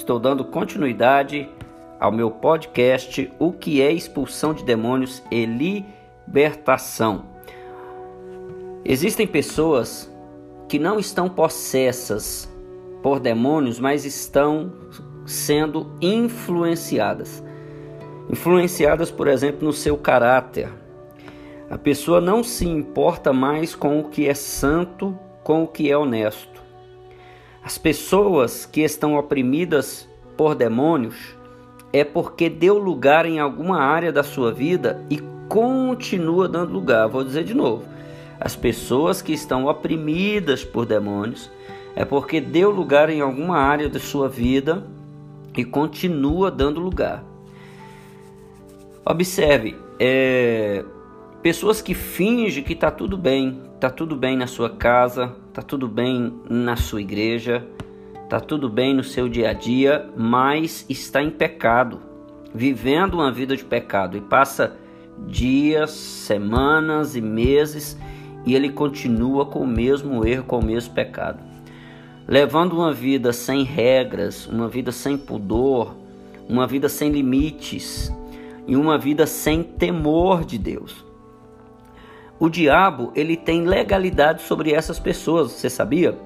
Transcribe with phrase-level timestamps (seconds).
[0.00, 1.46] Estou dando continuidade
[2.00, 7.26] ao meu podcast O que é expulsão de demônios e libertação.
[8.82, 10.10] Existem pessoas
[10.70, 12.50] que não estão possessas
[13.02, 14.72] por demônios, mas estão
[15.26, 17.44] sendo influenciadas.
[18.30, 20.70] Influenciadas, por exemplo, no seu caráter.
[21.68, 25.14] A pessoa não se importa mais com o que é santo,
[25.44, 26.59] com o que é honesto.
[27.62, 31.16] As pessoas que estão oprimidas por demônios
[31.92, 35.18] é porque deu lugar em alguma área da sua vida e
[35.48, 37.08] continua dando lugar.
[37.08, 37.84] Vou dizer de novo.
[38.40, 41.50] As pessoas que estão oprimidas por demônios
[41.94, 44.82] é porque deu lugar em alguma área da sua vida
[45.54, 47.22] e continua dando lugar.
[49.04, 50.82] Observe, é,
[51.42, 55.86] pessoas que fingem que está tudo bem, está tudo bem na sua casa, está tudo
[55.86, 57.62] bem na sua igreja,
[58.24, 62.00] está tudo bem no seu dia a dia, mas está em pecado,
[62.54, 64.74] vivendo uma vida de pecado e passa
[65.26, 67.98] dias, semanas e meses
[68.46, 71.44] e ele continua com o mesmo erro, com o mesmo pecado.
[72.26, 75.94] Levando uma vida sem regras, uma vida sem pudor,
[76.48, 78.10] uma vida sem limites
[78.66, 81.09] e uma vida sem temor de Deus.
[82.40, 86.16] O diabo, ele tem legalidade sobre essas pessoas, você sabia?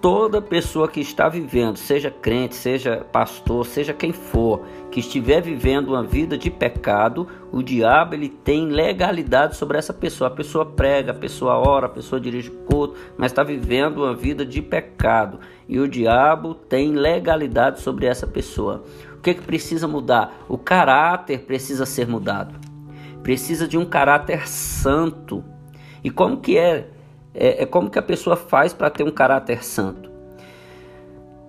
[0.00, 5.88] Toda pessoa que está vivendo, seja crente, seja pastor, seja quem for, que estiver vivendo
[5.88, 10.28] uma vida de pecado, o diabo ele tem legalidade sobre essa pessoa.
[10.28, 14.46] A pessoa prega, a pessoa ora, a pessoa dirige culto, mas está vivendo uma vida
[14.46, 15.40] de pecado.
[15.68, 18.84] E o diabo tem legalidade sobre essa pessoa.
[19.18, 20.44] O que, que precisa mudar?
[20.48, 22.71] O caráter precisa ser mudado
[23.22, 25.44] precisa de um caráter santo.
[26.02, 26.88] E como que é,
[27.34, 30.10] é, é como que a pessoa faz para ter um caráter santo?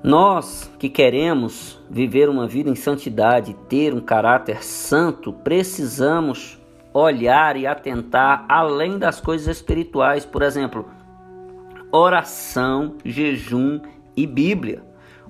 [0.03, 6.59] Nós que queremos viver uma vida em santidade, ter um caráter santo, precisamos
[6.93, 10.85] olhar e atentar além das coisas espirituais, por exemplo,
[11.91, 13.79] oração, jejum
[14.15, 14.83] e Bíblia.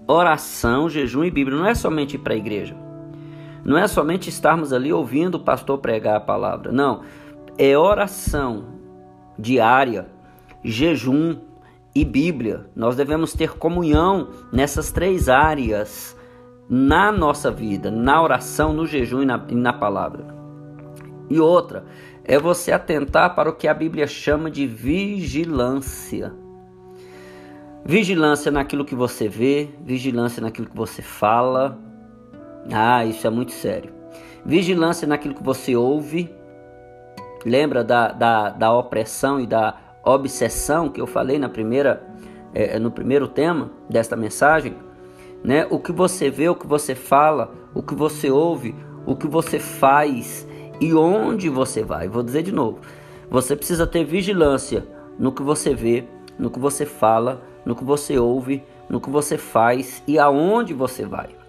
[0.07, 2.82] Oração, jejum e Bíblia não é somente para a igreja.
[3.63, 7.01] Não é somente estarmos ali ouvindo o pastor pregar a palavra, não.
[7.57, 8.65] É oração
[9.37, 10.07] diária,
[10.63, 11.37] jejum
[11.95, 12.65] e Bíblia.
[12.75, 16.17] Nós devemos ter comunhão nessas três áreas
[16.69, 20.33] na nossa vida, na oração, no jejum e na, e na palavra.
[21.29, 21.85] E outra
[22.23, 26.33] é você atentar para o que a Bíblia chama de vigilância.
[27.85, 31.77] Vigilância naquilo que você vê, vigilância naquilo que você fala,
[32.71, 33.91] ah, isso é muito sério.
[34.45, 36.33] Vigilância naquilo que você ouve.
[37.45, 42.05] Lembra da, da, da opressão e da obsessão que eu falei na primeira,
[42.53, 44.75] é, no primeiro tema desta mensagem?
[45.43, 45.67] Né?
[45.69, 48.73] O que você vê, o que você fala, o que você ouve,
[49.05, 50.47] o que você faz
[50.79, 52.07] e onde você vai.
[52.07, 52.79] Vou dizer de novo.
[53.29, 54.87] Você precisa ter vigilância
[55.19, 56.05] no que você vê,
[56.39, 61.05] no que você fala, no que você ouve, no que você faz e aonde você
[61.05, 61.42] vai.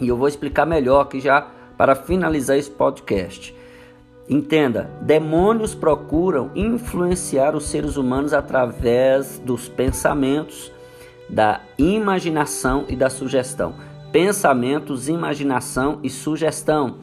[0.00, 3.54] E eu vou explicar melhor aqui já para finalizar esse podcast.
[4.28, 10.70] Entenda, demônios procuram influenciar os seres humanos através dos pensamentos,
[11.30, 13.74] da imaginação e da sugestão.
[14.12, 16.96] Pensamentos, imaginação e sugestão.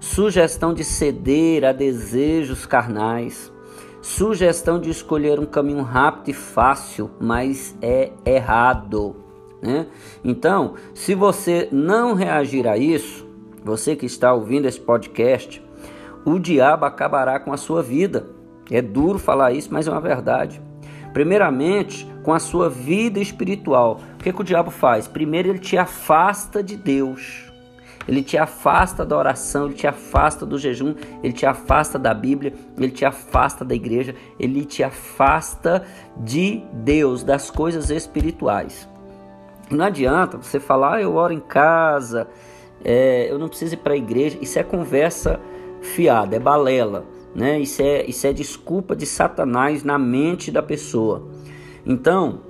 [0.00, 3.52] Sugestão de ceder a desejos carnais.
[4.00, 9.21] Sugestão de escolher um caminho rápido e fácil, mas é errado.
[9.62, 9.86] Né?
[10.24, 13.24] Então, se você não reagir a isso,
[13.64, 15.64] você que está ouvindo esse podcast,
[16.24, 18.28] o diabo acabará com a sua vida.
[18.70, 20.60] É duro falar isso, mas é uma verdade.
[21.12, 24.00] Primeiramente, com a sua vida espiritual.
[24.14, 25.06] O que, que o diabo faz?
[25.06, 27.52] Primeiro, ele te afasta de Deus.
[28.08, 32.52] Ele te afasta da oração, ele te afasta do jejum, ele te afasta da Bíblia,
[32.76, 35.84] ele te afasta da igreja, ele te afasta
[36.16, 38.88] de Deus, das coisas espirituais.
[39.70, 42.28] Não adianta você falar, ah, eu oro em casa,
[42.84, 44.38] é, eu não preciso ir para a igreja.
[44.40, 45.40] Isso é conversa
[45.80, 47.04] fiada, é balela.
[47.34, 47.60] Né?
[47.60, 51.28] Isso, é, isso é desculpa de Satanás na mente da pessoa.
[51.86, 52.40] Então,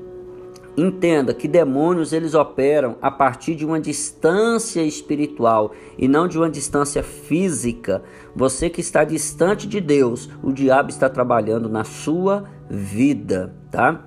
[0.77, 6.51] entenda que demônios eles operam a partir de uma distância espiritual e não de uma
[6.51, 8.03] distância física.
[8.35, 14.05] Você que está distante de Deus, o diabo está trabalhando na sua vida, tá?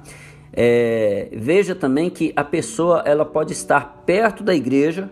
[0.55, 5.09] É, veja também que a pessoa ela pode estar perto da igreja,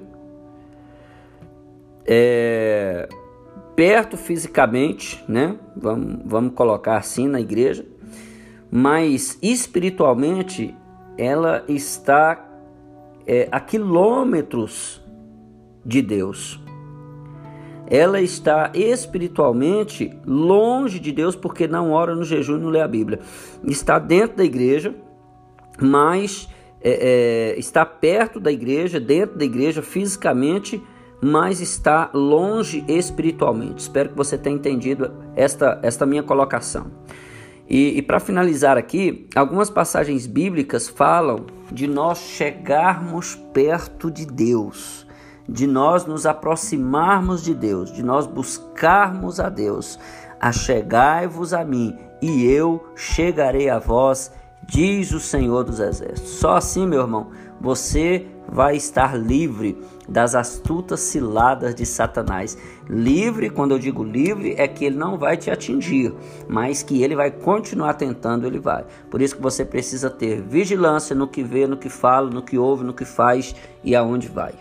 [2.06, 3.10] é,
[3.76, 5.58] perto fisicamente, né?
[5.76, 7.86] Vamos, vamos colocar assim na igreja,
[8.72, 10.74] mas espiritualmente
[11.18, 12.50] ela está
[13.28, 15.04] é, a quilômetros
[15.86, 16.60] de Deus.
[17.88, 22.88] Ela está espiritualmente longe de Deus porque não ora no jejum e não lê a
[22.88, 23.20] Bíblia.
[23.66, 24.96] Está dentro da igreja,
[25.82, 26.48] mas
[26.82, 30.82] é, é, está perto da igreja, dentro da igreja fisicamente,
[31.22, 33.82] mas está longe espiritualmente.
[33.82, 36.92] Espero que você tenha entendido esta, esta minha colocação.
[37.70, 45.08] E, e para finalizar aqui, algumas passagens bíblicas falam de nós chegarmos perto de Deus,
[45.48, 49.98] de nós nos aproximarmos de Deus, de nós buscarmos a Deus.
[50.42, 54.30] Achegai-vos a mim, e eu chegarei a vós,
[54.68, 56.32] diz o Senhor dos Exércitos.
[56.32, 59.78] Só assim, meu irmão, você vai estar livre
[60.08, 62.58] das astutas ciladas de Satanás.
[62.90, 66.14] Livre, quando eu digo livre, é que ele não vai te atingir,
[66.48, 68.86] mas que ele vai continuar tentando, ele vai.
[69.10, 72.58] Por isso que você precisa ter vigilância no que vê, no que fala, no que
[72.58, 74.54] ouve, no que faz e aonde vai.